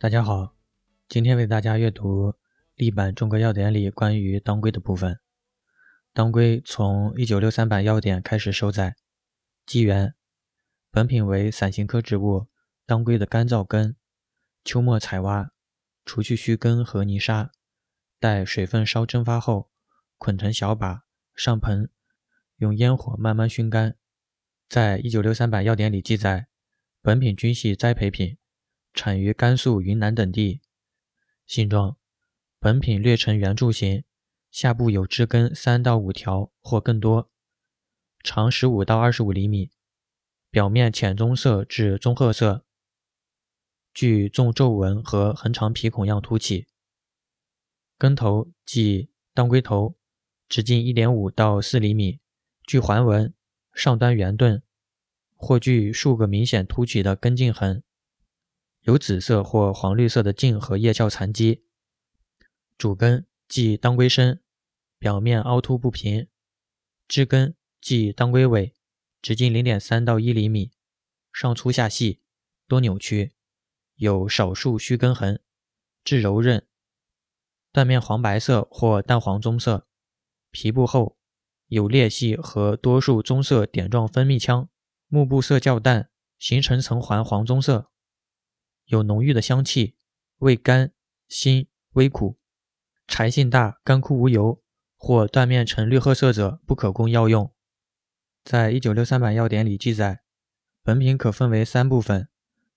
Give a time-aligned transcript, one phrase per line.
[0.00, 0.54] 大家好，
[1.08, 2.30] 今天为大家阅读
[2.76, 5.18] 《立版中国药典》里关于当归的部分。
[6.12, 8.94] 当归从一九六三版药典开始收载。
[9.66, 10.14] 纪元：
[10.92, 12.46] 本品为伞形科植物
[12.86, 13.96] 当归的干燥根，
[14.64, 15.50] 秋末采挖，
[16.04, 17.50] 除去须根和泥沙，
[18.20, 19.68] 待水分稍蒸发后，
[20.16, 21.02] 捆成小把，
[21.34, 21.90] 上盆，
[22.58, 23.96] 用烟火慢慢熏干。
[24.68, 26.46] 在一九六三版药典里记载，
[27.02, 28.37] 本品均系栽培品。
[28.98, 30.60] 产于甘肃、云南等地。
[31.46, 31.96] 性状：
[32.58, 34.02] 本品略呈圆柱形，
[34.50, 37.30] 下部有枝根三到五条或更多，
[38.24, 39.70] 长十五到二十五厘米，
[40.50, 42.64] 表面浅棕色至棕褐色，
[43.94, 46.66] 具纵皱纹和横长皮孔样凸起。
[47.96, 49.96] 根头即当归头，
[50.48, 52.18] 直径一点五到四厘米，
[52.66, 53.32] 具环纹，
[53.72, 54.60] 上端圆钝，
[55.36, 57.84] 或具数个明显凸起的根茎痕。
[58.88, 61.62] 有紫色或黄绿色的茎和叶鞘残基，
[62.78, 64.40] 主根即当归身，
[64.98, 66.28] 表面凹凸不平；
[67.06, 68.72] 枝根即当归尾，
[69.20, 70.72] 直径零点三到一厘米，
[71.34, 72.22] 上粗下细，
[72.66, 73.34] 多扭曲，
[73.96, 75.42] 有少数须根痕，
[76.02, 76.66] 质柔韧，
[77.70, 79.86] 断面黄白色或淡黄棕色，
[80.50, 81.18] 皮部厚，
[81.66, 84.70] 有裂隙和多数棕色点状分泌腔，
[85.08, 87.90] 幕布色较淡，形成层环黄棕色。
[88.88, 89.96] 有浓郁的香气，
[90.38, 90.92] 味甘
[91.28, 92.38] 辛微苦，
[93.06, 94.62] 柴性大，干枯无油，
[94.96, 97.52] 或断面呈绿褐色者不可供药用。
[98.42, 100.22] 在一九六三版药典里记载，
[100.82, 102.28] 本品可分为三部分：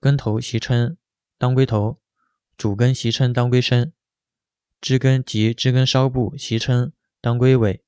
[0.00, 0.96] 根头习称
[1.38, 2.00] 当归头，
[2.56, 3.92] 主根习称当归身，
[4.80, 7.84] 枝根及枝根梢部习称当归尾，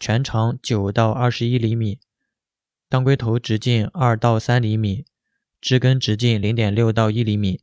[0.00, 2.00] 全长九到二十一厘米，
[2.88, 5.04] 当归头直径二到三厘米。
[5.66, 7.60] 枝根直径零点六到一厘米，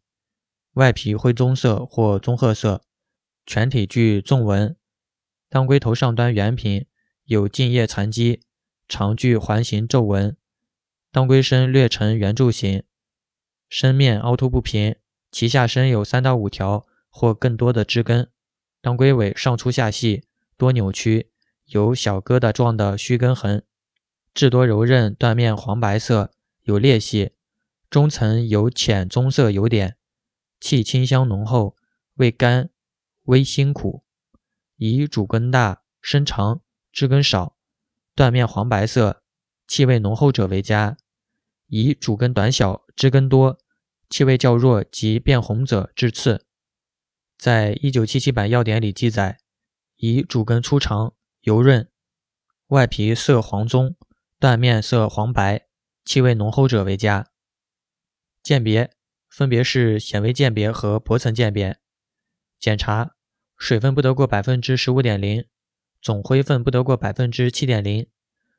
[0.73, 2.83] 外皮灰棕色或棕褐色，
[3.45, 4.75] 全体具纵纹。
[5.47, 6.85] 当归头上端圆平，
[7.23, 8.41] 有茎叶残基，
[8.89, 10.35] 常具环形皱纹。
[11.13, 12.83] 当归身略呈圆柱形，
[13.69, 14.97] 身面凹凸不平，
[15.31, 18.29] 其下身有三到五条或更多的枝根。
[18.81, 20.25] 当归尾上粗下细，
[20.57, 21.29] 多扭曲，
[21.67, 23.63] 有小疙瘩状的须根痕，
[24.33, 26.33] 质多柔韧，断面黄白色，
[26.63, 27.31] 有裂隙。
[27.93, 29.97] 中层有浅棕色油点，
[30.59, 31.75] 气清香浓厚，
[32.15, 32.71] 味甘，
[33.25, 34.03] 微辛苦。
[34.77, 37.55] 以主根大、身长、枝根少、
[38.15, 39.21] 断面黄白色、
[39.67, 40.95] 气味浓厚者为佳；
[41.67, 43.59] 以主根短小、枝根多、
[44.09, 46.47] 气味较弱及变红者致次。
[47.37, 49.37] 在一九七七版药典里记载，
[49.97, 51.87] 以主根粗长、油润、
[52.69, 53.95] 外皮色黄棕、
[54.39, 55.67] 断面色黄白、
[56.03, 57.27] 气味浓厚者为佳。
[58.43, 58.91] 鉴别
[59.29, 61.79] 分别是显微鉴别和薄层鉴别。
[62.59, 63.15] 检查
[63.57, 65.45] 水分不得过百分之十五点零，
[66.01, 68.07] 总灰分不得过百分之七点零，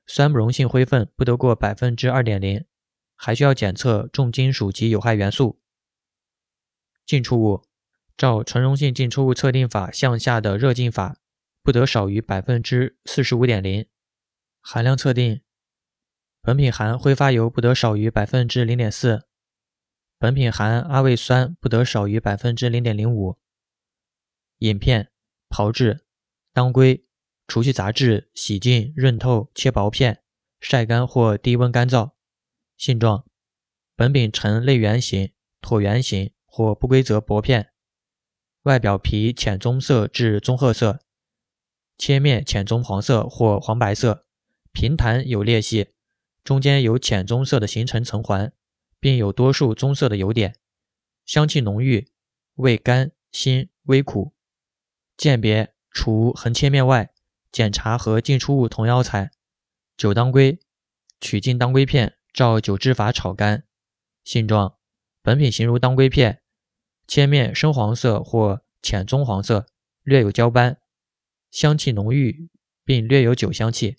[0.07, 2.65] 酸不溶性灰分不得过百分之二点零，
[3.15, 5.61] 还需要检测重金属及有害元素。
[7.05, 7.63] 进出物
[8.17, 11.19] 照纯溶性进出物测定法向下的热浸法，
[11.63, 13.87] 不得少于百分之四十五点零。
[14.63, 15.43] 含量测定，
[16.41, 19.27] 本品含挥发油不得少于百分之零点四。
[20.19, 23.39] 本品含阿魏酸不得少于百分之零点零五。
[24.59, 25.11] 饮片
[25.49, 26.07] 炮制：
[26.53, 27.05] 当归
[27.47, 30.23] 除去杂质，洗净，润透，切薄片，
[30.61, 32.13] 晒干或低温干燥。
[32.77, 33.27] 性状：
[33.95, 37.73] 本品呈类圆形、椭圆形或不规则薄片，
[38.63, 41.01] 外表皮浅棕色至棕褐色，
[41.99, 44.27] 切面浅棕黄色或黄白色，
[44.73, 45.89] 平弹有裂隙，
[46.43, 48.53] 中间有浅棕色的形成层环。
[49.05, 50.57] 并有多数棕色的油点，
[51.27, 52.11] 香气浓郁，
[52.55, 54.35] 味甘辛微苦。
[55.15, 57.13] 鉴别除横切面外，
[57.53, 59.31] 检查和进出物同药材。
[59.99, 60.59] 酒当归
[61.21, 63.65] 取净当归片，照酒制法炒干。
[64.25, 64.79] 性状：
[65.21, 66.41] 本品形如当归片，
[67.07, 69.67] 切面深黄色或浅棕黄色，
[70.03, 70.79] 略有焦斑，
[71.51, 72.49] 香气浓郁，
[72.87, 73.99] 并略有酒香气。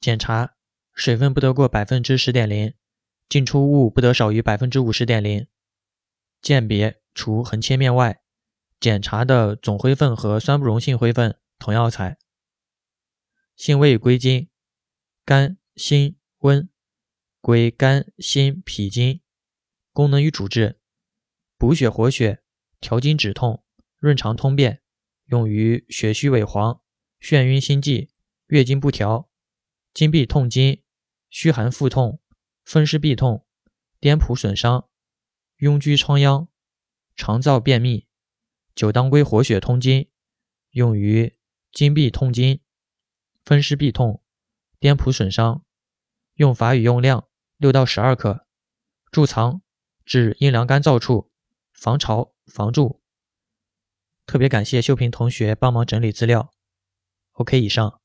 [0.00, 0.54] 检查
[0.94, 2.74] 水分不得过百分之十点零。
[3.28, 5.46] 进出物不得少于百分之五十点零。
[6.40, 8.22] 鉴别除横切面外，
[8.80, 12.18] 检查的总灰分和酸不溶性灰分同药材。
[13.56, 14.48] 性味归经：
[15.24, 16.68] 甘、辛、温，
[17.40, 19.20] 归肝、心、脾经。
[19.92, 20.78] 功能与主治：
[21.56, 22.44] 补血活血，
[22.80, 23.64] 调经止痛，
[23.98, 24.80] 润肠通便，
[25.26, 26.80] 用于血虚萎黄、
[27.20, 28.08] 眩晕心悸、
[28.46, 29.28] 月经不调、
[29.92, 30.80] 经闭痛经、
[31.28, 32.20] 虚寒腹痛。
[32.68, 33.46] 风湿痹痛、
[33.98, 34.90] 颠仆损伤、
[35.56, 36.48] 痈疽疮疡、
[37.16, 38.06] 肠燥便秘。
[38.74, 40.10] 九当归活血通经，
[40.72, 41.34] 用于
[41.72, 42.60] 经闭痛经、
[43.42, 44.22] 风湿痹痛、
[44.78, 45.64] 颠仆损伤。
[46.34, 47.26] 用法与用量：
[47.56, 48.46] 六到十二克。
[49.10, 49.62] 贮藏
[50.04, 51.32] 至阴凉干燥处，
[51.72, 53.00] 防潮防蛀。
[54.26, 56.52] 特别感谢秀萍同学帮忙整理资料。
[57.32, 57.97] OK，以上。